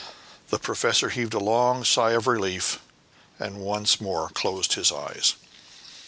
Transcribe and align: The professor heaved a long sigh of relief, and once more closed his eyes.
The 0.49 0.57
professor 0.57 1.09
heaved 1.09 1.35
a 1.35 1.39
long 1.39 1.83
sigh 1.83 2.13
of 2.13 2.25
relief, 2.25 2.79
and 3.37 3.59
once 3.59 4.01
more 4.01 4.29
closed 4.29 4.73
his 4.73 4.91
eyes. 4.91 5.35